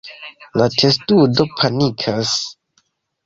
[0.61, 2.31] La testudo panikas.